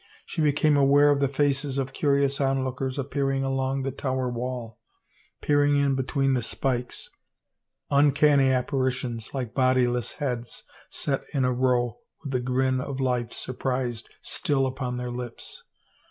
She 0.25 0.41
became 0.41 0.77
aware 0.77 1.11
of 1.11 1.19
the 1.19 1.27
faces 1.27 1.77
of 1.77 1.93
curious 1.93 2.41
on 2.41 2.63
lookers 2.63 2.97
appearing 2.97 3.43
along 3.43 3.83
the 3.83 3.91
Tower 3.91 4.29
wall, 4.29 4.79
peering 5.43 5.75
in 5.77 5.93
be 5.93 6.01
370 6.01 6.07
THE 6.07 6.23
NUMBERED 6.23 6.37
HOURS 6.37 6.57
tween 6.57 6.81
the 6.81 6.87
spikes, 6.89 7.09
uncanny 8.31 8.49
apparitions 8.49 9.29
like 9.35 9.53
bodyless 9.53 10.13
heads 10.13 10.63
set 10.89 11.21
in 11.35 11.45
a 11.45 11.53
row 11.53 11.99
with 12.23 12.31
the 12.31 12.39
grin 12.39 12.81
of 12.81 12.99
life 12.99 13.31
surprised 13.31 14.09
still 14.23 14.65
upon 14.65 14.97
their 14.97 15.11
lips. 15.11 15.61